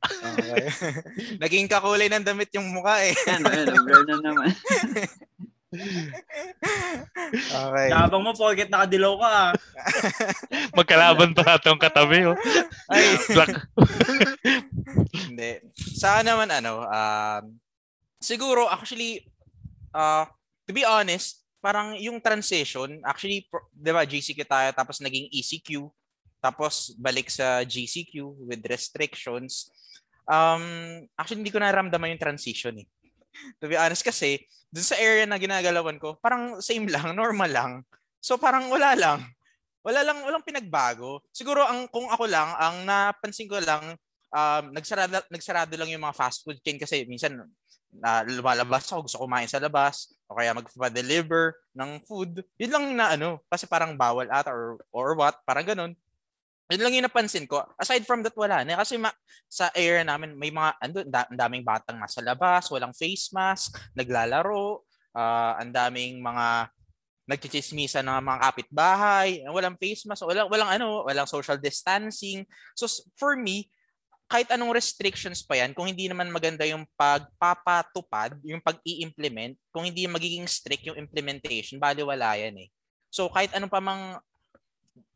[0.00, 0.64] Okay.
[1.42, 3.12] Naging kakulay ng damit yung mukha eh.
[3.28, 4.50] Yan, ano, blur na naman.
[5.70, 7.94] Okay.
[7.94, 9.30] Yabang mo, forget nakadilaw ka.
[9.30, 9.50] ah.
[10.82, 12.26] Magkalaban pa natin yung katabi.
[12.26, 12.34] Oh.
[12.90, 13.54] Ay, Black.
[15.14, 15.62] hindi.
[15.94, 17.44] Sa naman ano, um,
[18.18, 19.22] siguro actually,
[19.94, 20.26] uh,
[20.66, 25.86] to be honest, parang yung transition, actually, di ba, GCQ tayo, tapos naging ECQ,
[26.40, 29.70] tapos balik sa GCQ with restrictions.
[30.30, 30.64] Um,
[31.18, 32.86] actually, hindi ko naramdaman yung transition eh.
[33.58, 34.38] To be honest kasi,
[34.70, 37.72] dun sa area na ginagalawan ko, parang same lang, normal lang.
[38.22, 39.26] So parang wala lang.
[39.82, 41.24] Wala lang, walang pinagbago.
[41.34, 43.96] Siguro ang kung ako lang, ang napansin ko lang,
[44.30, 47.34] um, nagsarado, nagsarado lang yung mga fast food chain kasi minsan
[47.90, 52.46] na lumalabas ako, gusto kumain sa labas, o kaya magpa-deliver ng food.
[52.54, 55.92] Yun lang na ano, kasi parang bawal ata or, or what, parang ganun.
[56.70, 57.66] Yun lang yung napansin ko.
[57.74, 58.78] Aside from that, wala na.
[58.78, 59.14] Kasi ma-
[59.50, 64.78] sa area namin, may mga, ando, da- daming batang nasa labas, walang face mask, naglalaro,
[65.18, 66.70] ah, ang daming mga
[67.26, 72.42] nagchichismisa ng mga kapitbahay, walang face mask, walang, walang ano, walang social distancing.
[72.74, 73.70] So for me,
[74.30, 80.06] kahit anong restrictions pa yan, kung hindi naman maganda yung pagpapatupad, yung pag-i-implement, kung hindi
[80.06, 82.68] magiging strict yung implementation, baliwala yan eh.
[83.10, 84.22] So kahit anong pa mang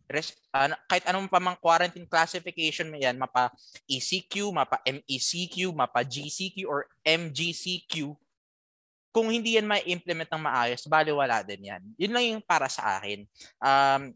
[0.08, 3.52] res, ano, kahit anong pa mang quarantine classification mo yan, mapa
[3.88, 8.12] ECQ, mapa MECQ, mapa GCQ or MGCQ,
[9.14, 11.82] kung hindi yan ma-implement ng maayos, baliwala din yan.
[11.94, 13.22] Yun lang yung para sa akin.
[13.62, 14.10] Um,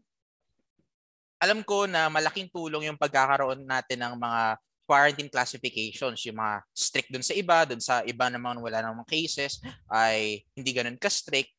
[1.39, 7.09] alam ko na malaking tulong yung pagkakaroon natin ng mga quarantine classifications, yung mga strict
[7.15, 11.55] dun sa iba, dun sa iba naman wala namang cases, ay hindi ganun ka-strict.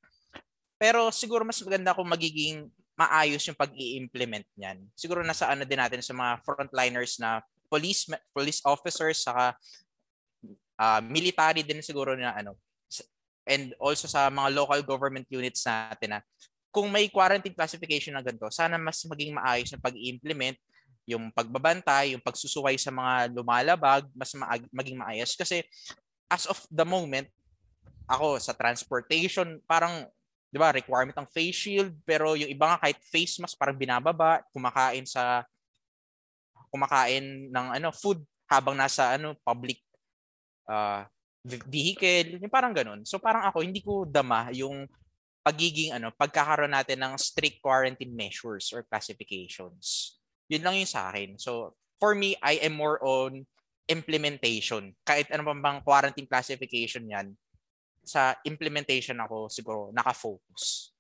[0.76, 2.68] Pero siguro mas maganda kung magiging
[3.00, 4.78] maayos yung pag-i-implement niyan.
[4.92, 8.04] Siguro nasa ano din natin sa mga frontliners na police
[8.36, 9.56] police officers saka
[10.76, 12.58] ah, military din siguro na ano
[13.48, 16.20] and also sa mga local government units natin na
[16.70, 20.54] kung may quarantine classification na ganito, sana mas maging maayos yung pag-i-implement
[21.10, 25.34] yung pagbabantay, yung pagsusuway sa mga lumalabag, mas maag- maging maayos.
[25.34, 25.66] Kasi
[26.30, 27.26] as of the moment,
[28.06, 30.06] ako sa transportation, parang,
[30.50, 34.42] di ba, requirement ng face shield, pero yung iba nga kahit face mask, parang binababa,
[34.50, 35.46] kumakain sa,
[36.74, 38.18] kumakain ng ano, food
[38.50, 39.78] habang nasa ano, public
[40.66, 41.06] uh,
[41.46, 43.06] vehicle, yung parang ganun.
[43.06, 44.90] So parang ako, hindi ko dama yung
[45.40, 50.18] pagiging ano, pagkakaroon natin ng strict quarantine measures or classifications.
[50.50, 51.38] Yun lang yung sa akin.
[51.40, 53.46] So, for me, I am more on
[53.88, 54.92] implementation.
[55.06, 57.32] Kahit ano pa bang quarantine classification yan,
[58.04, 60.94] sa implementation ako siguro nakafocus.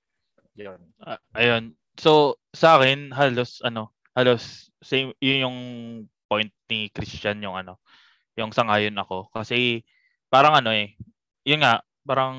[0.54, 0.80] Yun.
[1.00, 1.72] Ah, ayun.
[1.98, 5.58] So, sa akin, halos, ano, halos, same, yun yung
[6.30, 7.80] point ni Christian, yung ano,
[8.38, 9.28] yung sangayon ako.
[9.32, 9.84] Kasi,
[10.32, 10.94] parang ano eh,
[11.44, 12.36] yun nga, parang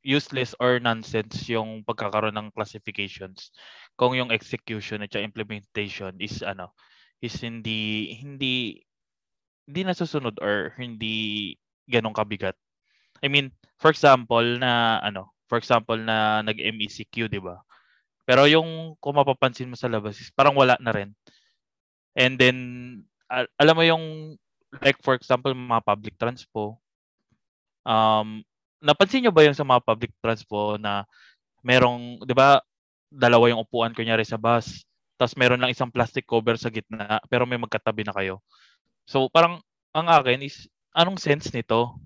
[0.00, 3.52] useless or nonsense yung pagkakaroon ng classifications
[4.00, 6.72] kung yung execution at yung implementation is ano
[7.20, 8.80] is hindi hindi
[9.68, 11.52] hindi nasusunod or hindi
[11.84, 12.56] ganong kabigat.
[13.20, 17.58] I mean, for example na ano, for example na nag-MECQ, 'di ba?
[18.28, 21.10] Pero yung kung mapapansin mo sa labas is parang wala na rin.
[22.14, 22.58] And then
[23.32, 24.04] al- alam mo yung
[24.84, 26.78] like for example mga public transpo
[27.82, 28.44] um
[28.80, 31.04] napansin nyo ba yung sa mga public transpo na
[31.60, 32.60] merong, di ba,
[33.12, 34.84] dalawa yung upuan kunyari sa bus,
[35.20, 38.40] tapos meron lang isang plastic cover sa gitna, pero may magkatabi na kayo.
[39.04, 39.60] So, parang,
[39.92, 40.64] ang akin is,
[40.96, 42.00] anong sense nito?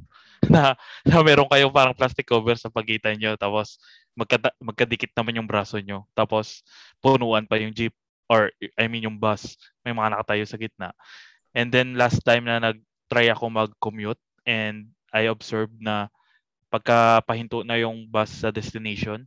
[0.53, 0.75] Na,
[1.07, 3.79] na meron kayong parang plastic cover sa pagitan nyo, tapos
[4.15, 6.63] magkata, magkadikit naman yung braso nyo, tapos
[7.03, 7.95] punuan pa yung jeep,
[8.31, 8.49] or
[8.81, 10.91] I mean yung bus, may mga nakatayo sa gitna.
[11.55, 16.11] And then last time na nag-try ako mag-commute and I observed na
[16.73, 19.23] pagka pahinto na yung bus sa destination,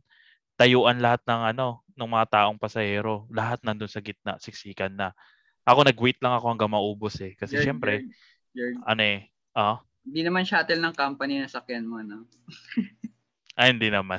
[0.60, 5.16] tayuan lahat ng ano, ng mga taong pasahero, lahat nandun sa gitna, siksikan na.
[5.64, 7.32] Ako nag-wait lang ako hanggang maubos eh.
[7.38, 8.12] Kasi Yard, syempre, yard,
[8.52, 8.76] yard.
[8.84, 9.18] ano eh,
[9.56, 12.24] ah, Hindi naman shuttle ng company na sakyan mo, no?
[13.58, 14.18] ah, hindi naman.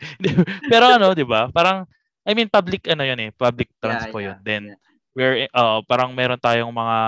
[0.72, 1.52] Pero ano, di ba?
[1.52, 1.84] Parang,
[2.24, 4.38] I mean, public, ano yun eh, public transpo yeah, yun.
[4.40, 4.78] Then, yeah.
[5.12, 6.98] we're, uh, parang meron tayong mga,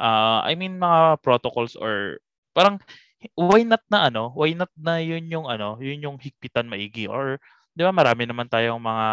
[0.00, 2.18] uh, I mean, mga protocols or,
[2.56, 2.80] parang,
[3.34, 7.40] why not na ano, why not na yun yung ano, yun yung higpitan maigi or
[7.76, 9.06] 'di ba marami naman tayong mga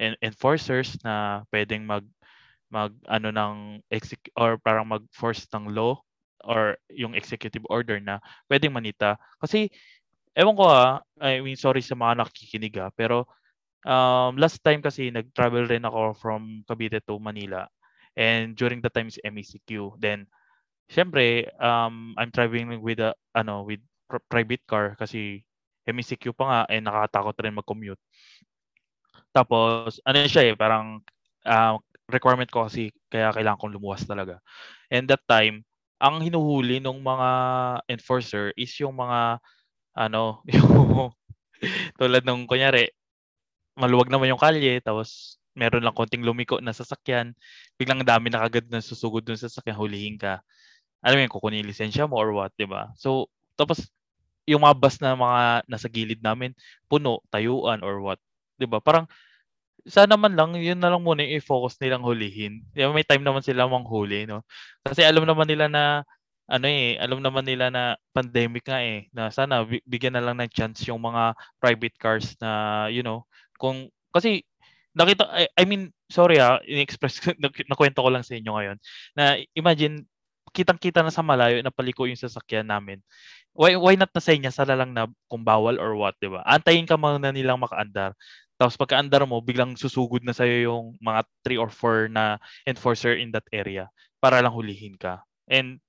[0.00, 2.06] en- enforcers na pwedeng mag
[2.72, 3.54] mag ano ng
[3.92, 5.94] exec or parang mag-force ng law
[6.46, 9.68] or yung executive order na pwedeng manita kasi
[10.36, 13.28] ewan ko ah, I mean sorry sa mga nakikinig ah, pero
[13.86, 17.66] um, last time kasi nag-travel rin ako from Cavite to Manila
[18.14, 20.28] and during the time is MECQ then
[20.88, 25.40] Siyempre, um, I'm traveling with a ano with pr- private car kasi
[25.88, 28.00] MECQ pa nga eh nakakatakot rin mag-commute.
[29.32, 31.00] Tapos ano siya eh parang
[31.48, 31.74] uh,
[32.12, 34.38] requirement ko kasi kaya kailangan kong lumuwas talaga.
[34.92, 35.64] And that time,
[36.04, 37.30] ang hinuhuli ng mga
[37.88, 39.40] enforcer is yung mga
[39.96, 41.10] ano, yung
[41.96, 42.92] tulad nung kunyari
[43.74, 47.32] maluwag naman yung kalye tapos meron lang konting lumiko na sasakyan,
[47.78, 50.42] biglang dami na kagad na susugod dun sa sasakyan, hulihin ka
[51.04, 52.88] alam mo yun, kukunin yung lisensya mo or what, di ba?
[52.96, 53.28] So,
[53.60, 53.92] tapos,
[54.48, 56.56] yung mga bus na mga nasa gilid namin,
[56.88, 58.20] puno, tayuan or what,
[58.56, 58.80] di ba?
[58.80, 59.04] Parang,
[59.88, 62.64] sana man lang, yun na lang muna yung i-focus nilang hulihin.
[62.76, 64.42] May time naman sila manghuli, no?
[64.84, 66.04] Kasi alam naman nila na,
[66.48, 70.52] ano eh, alam naman nila na pandemic nga eh, na sana bigyan na lang ng
[70.52, 73.24] chance yung mga private cars na, you know,
[73.60, 74.44] kung, kasi,
[74.96, 77.20] nakita, I, I mean, sorry ah, in-express,
[77.70, 78.78] nakwento ko lang sa inyo ngayon,
[79.16, 80.04] na imagine,
[80.54, 83.02] kitang-kita na sa malayo na paliko yung sasakyan namin.
[83.54, 86.42] Why why not na sa inyo sala lang na kung bawal or what, 'di ba?
[86.46, 88.14] Antayin ka muna nilang makaandar.
[88.60, 92.38] Tapos pagkaandar mo, biglang susugod na sa'yo yung mga 3 or 4 na
[92.68, 93.90] enforcer in that area
[94.22, 95.22] para lang hulihin ka.
[95.50, 95.82] And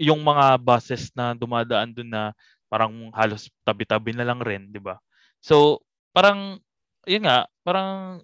[0.00, 2.34] yung mga buses na dumadaan dun na
[2.66, 4.98] parang halos tabi-tabi na lang rin, di ba?
[5.38, 6.58] So, parang,
[7.06, 8.18] yun nga, parang,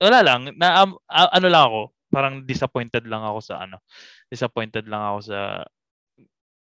[0.00, 1.80] wala lang, na, um, ano lang ako,
[2.14, 3.82] parang disappointed lang ako sa ano,
[4.30, 5.38] disappointed lang ako sa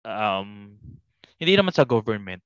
[0.01, 0.73] um
[1.37, 2.41] hindi naman sa government.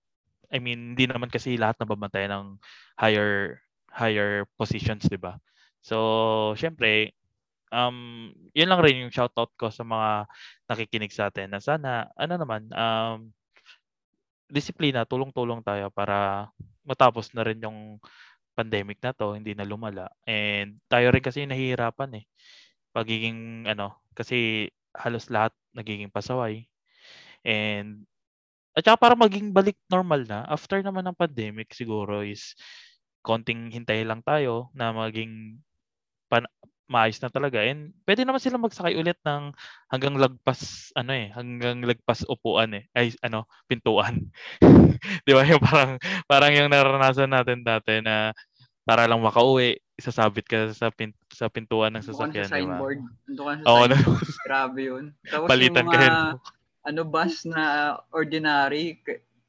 [0.51, 2.59] I mean, hindi naman kasi lahat nababantay ng
[2.99, 3.61] higher
[3.93, 5.37] higher positions, 'di ba?
[5.85, 7.15] So, syempre,
[7.73, 10.27] um yun lang rin yung shoutout ko sa mga
[10.71, 13.33] nakikinig sa atin na sana ano naman um
[14.49, 16.47] disiplina, tulong-tulong tayo para
[16.87, 17.99] matapos na rin yung
[18.55, 20.07] pandemic na to, hindi na lumala.
[20.27, 22.25] And tayo rin kasi nahihirapan eh.
[22.95, 26.67] Pagiging ano, kasi halos lahat nagiging pasaway.
[27.45, 28.07] And
[28.77, 32.55] at saka para maging balik normal na, after naman ng pandemic siguro is
[33.27, 35.59] konting hintay lang tayo na maging
[36.31, 36.47] pan-
[36.87, 37.59] maayos na talaga.
[37.59, 39.51] And pwede naman sila magsakay ulit ng
[39.91, 42.87] hanggang lagpas ano eh, hanggang lagpas upuan eh.
[42.95, 44.31] Ay ano, pintuan.
[45.27, 45.43] 'Di ba?
[45.43, 45.91] Yung parang
[46.25, 48.31] parang yung naranasan natin dati na
[48.87, 53.03] para lang makauwi, isasabit ka sa pin, sa pintuan ng sasakyan, sa signboard.
[53.27, 54.31] Ando ka sa Oo, signboard.
[54.47, 55.05] Grabe yun.
[55.27, 56.15] Tapos Palitan yung ka mga, rin.
[56.87, 57.63] ano, bus na
[58.15, 58.95] ordinary,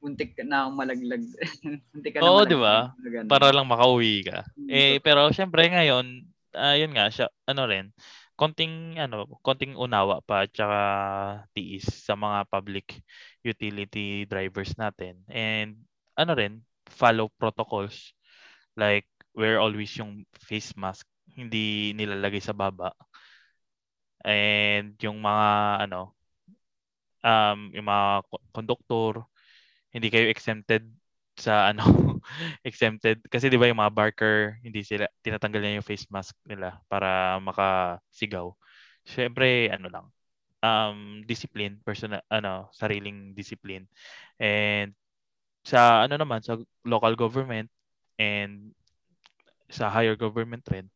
[0.02, 1.24] muntik ka na malaglag.
[1.92, 2.94] muntik ka na Oo, di ba?
[3.28, 4.46] para lang makauwi ka.
[4.56, 7.90] Mm, Eh pero syempre ngayon, ayun nga siya ano rin,
[8.38, 10.80] konting ano, konting unawa pa at saka
[11.52, 13.02] tiis sa mga public
[13.44, 15.20] utility drivers natin.
[15.28, 15.82] And
[16.16, 18.14] ano rin, follow protocols
[18.78, 19.06] like
[19.36, 21.06] wear always yung face mask,
[21.36, 22.94] hindi nilalagay sa baba.
[24.26, 25.48] And yung mga
[25.88, 26.14] ano
[27.24, 28.06] um yung mga
[28.54, 29.26] conductor,
[29.94, 30.84] hindi kayo exempted
[31.38, 31.82] sa ano
[32.68, 36.82] exempted kasi 'di ba yung mga barker hindi sila tinatanggal niya yung face mask nila
[36.90, 38.50] para makasigaw.
[39.06, 40.06] Syempre ano lang
[40.62, 43.86] um discipline personal ano sariling discipline
[44.42, 44.90] and
[45.62, 47.70] sa ano naman sa local government
[48.18, 48.74] and
[49.68, 50.88] sa higher government rin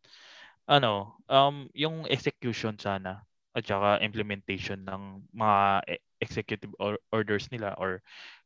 [0.69, 5.85] ano um yung execution sana at saka implementation ng mga
[6.23, 8.01] executive or- orders nila or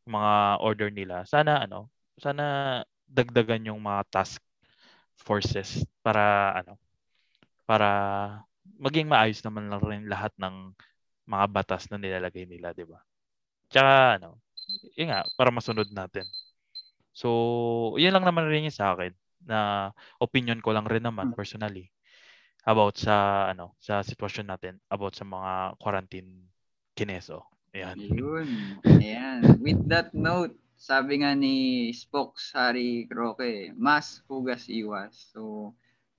[0.08, 0.34] mga
[0.64, 4.40] order nila, sana ano, sana dagdagan yung mga task
[5.20, 6.78] forces para ano,
[7.68, 7.88] para
[8.78, 10.74] maging maayos naman lang rin lahat ng
[11.28, 13.00] mga batas na nilalagay nila, 'di ba?
[13.72, 14.40] Tsaka ano,
[14.98, 16.26] yun nga, para masunod natin.
[17.16, 17.28] So,
[18.00, 19.12] yun lang naman rin yung sa akin
[19.46, 21.90] na opinion ko lang rin naman personally
[22.66, 26.48] about sa ano sa sitwasyon natin about sa mga quarantine
[26.98, 27.46] kineso.
[27.76, 27.96] Ayan.
[28.00, 28.48] Yun.
[29.04, 29.60] Ayan.
[29.60, 35.12] With that note, sabi nga ni Spokes Harry Roque, mas hugas iwas.
[35.36, 35.72] So,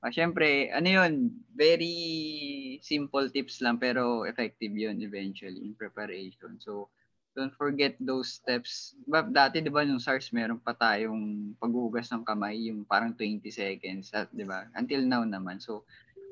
[0.06, 1.98] uh, syempre, ano yun, very
[2.86, 6.62] simple tips lang pero effective yun eventually in preparation.
[6.62, 6.94] So,
[7.34, 8.94] don't forget those steps.
[9.10, 13.42] Ba, dati, di ba, nung SARS, meron pa tayong paghugas ng kamay, yung parang 20
[13.50, 14.70] seconds, at, di ba?
[14.78, 15.58] Until now naman.
[15.58, 15.86] So,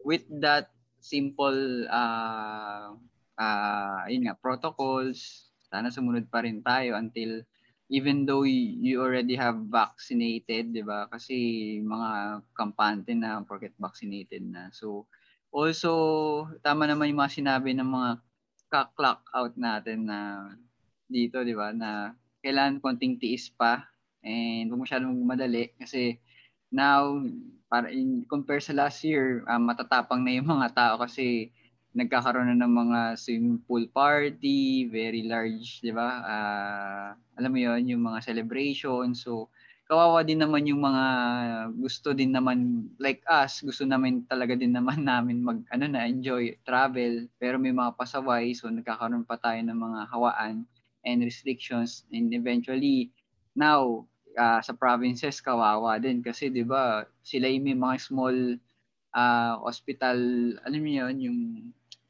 [0.05, 0.69] with that
[1.01, 2.93] simple uh,
[3.39, 7.43] uh, yun nga, protocols, sana sumunod pa rin tayo until
[7.93, 11.05] even though you already have vaccinated, di ba?
[11.05, 11.35] Kasi
[11.85, 14.73] mga kampante na porket vaccinated na.
[14.73, 15.05] So,
[15.53, 15.93] also,
[16.65, 18.11] tama naman yung mga sinabi ng mga
[18.73, 20.49] ka-clock out natin na
[21.05, 21.69] dito, di ba?
[21.77, 23.85] Na kailangan konting tiis pa
[24.25, 26.17] and huwag masyadong madali kasi
[26.73, 27.21] now,
[27.69, 31.53] para in compare sa last year, um, matatapang na yung mga tao kasi
[31.95, 36.09] nagkakaroon na ng mga swimming pool party, very large, di ba?
[36.21, 37.07] Uh,
[37.39, 39.15] alam mo yon yung mga celebration.
[39.15, 39.47] So,
[39.87, 41.05] kawawa din naman yung mga
[41.79, 46.59] gusto din naman, like us, gusto namin talaga din naman namin mag, ano na, enjoy
[46.67, 47.31] travel.
[47.39, 50.67] Pero may mga pasaway, so nagkakaroon pa tayo ng mga hawaan
[51.07, 52.03] and restrictions.
[52.11, 53.07] And eventually,
[53.55, 54.03] now,
[54.35, 56.19] uh, sa provinces, kawawa din.
[56.19, 58.59] Kasi, di ba, sila yung may mga small
[59.15, 60.19] uh, hospital,
[60.67, 61.39] alam niyo yun, yung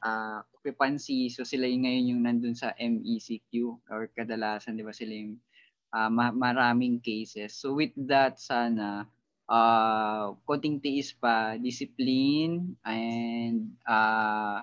[0.06, 1.26] uh, occupancy.
[1.34, 5.42] So sila yung ngayon yung nandun sa MECQ or kadalasan 'di ba sila yung
[5.90, 7.58] uh, ma- maraming cases.
[7.58, 9.10] So with that sana
[9.50, 14.62] uh, konting tiis pa, discipline and uh,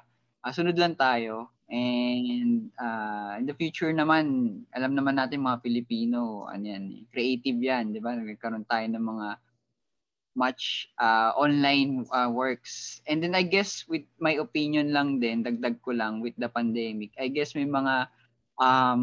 [0.52, 1.52] sunod lang tayo.
[1.74, 7.96] And uh, in the future naman, alam naman natin mga Pilipino, ano yan, creative yan,
[7.96, 8.14] di ba?
[8.14, 9.28] Nagkaroon tayo ng mga
[10.34, 13.02] much uh, online uh, works.
[13.08, 17.14] And then I guess with my opinion lang din, dagdag ko lang with the pandemic,
[17.18, 18.10] I guess may mga
[18.58, 19.02] um,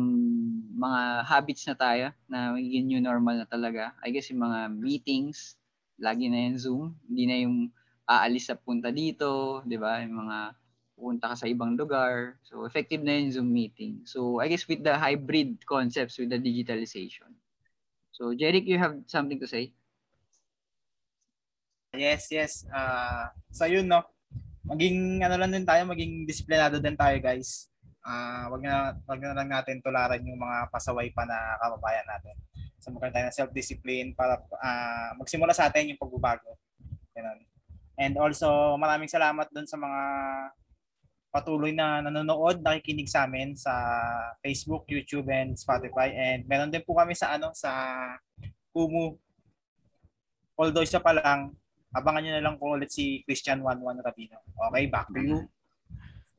[0.76, 3.94] mga habits na tayo na magiging new normal na talaga.
[4.02, 5.56] I guess yung mga meetings,
[5.98, 7.56] lagi na yung Zoom, hindi na yung
[8.10, 10.02] aalis sa punta dito, di ba?
[10.02, 10.38] Yung mga
[10.98, 12.36] pupunta ka sa ibang lugar.
[12.44, 14.02] So, effective na yung Zoom meeting.
[14.04, 17.32] So, I guess with the hybrid concepts with the digitalization.
[18.12, 19.72] So, Jeric, you have something to say?
[21.94, 22.62] Yes, yes.
[22.70, 24.06] Uh, so yun, no?
[24.62, 27.66] Maging ano lang din tayo, maging disiplinado din tayo, guys.
[28.00, 32.32] Uh, wag na wag na lang natin tularan yung mga pasaway pa na kababayan natin.
[32.80, 36.56] So magkaroon tayo ng self-discipline para uh, magsimula sa atin yung pagbabago.
[37.12, 37.44] Ganun.
[38.00, 40.00] And also, maraming salamat dun sa mga
[41.28, 43.74] patuloy na nanonood, nakikinig sa amin sa
[44.40, 46.08] Facebook, YouTube, and Spotify.
[46.08, 47.70] And meron din po kami sa ano sa
[48.72, 49.20] Kumu.
[50.56, 51.52] Although isa pa lang,
[51.94, 54.38] abangan nyo na lang po ulit si Christian 11 Rabino.
[54.70, 55.38] Okay, back to you.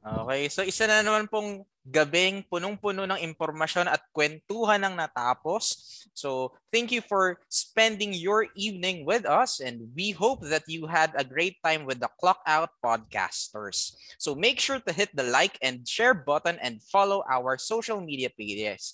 [0.02, 5.74] Okay, so isa na naman pong gabing punong-puno ng impormasyon at kwentuhan ng natapos.
[6.14, 11.10] So, thank you for spending your evening with us and we hope that you had
[11.18, 13.98] a great time with the Clock Out podcasters.
[14.22, 18.30] So, make sure to hit the like and share button and follow our social media
[18.30, 18.94] pages.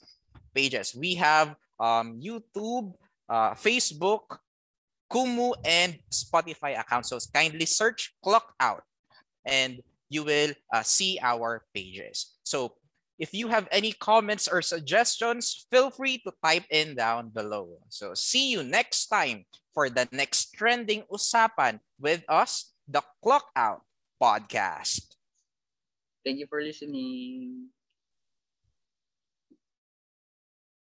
[0.55, 0.95] Pages.
[0.95, 2.95] We have um, YouTube,
[3.27, 4.39] uh, Facebook,
[5.11, 7.09] Kumu, and Spotify accounts.
[7.09, 8.83] So kindly search Clock Out
[9.45, 12.37] and you will uh, see our pages.
[12.43, 12.75] So
[13.19, 17.79] if you have any comments or suggestions, feel free to type in down below.
[17.89, 23.81] So see you next time for the next trending usapan with us, the Clock Out
[24.21, 25.17] podcast.
[26.23, 27.69] Thank you for listening.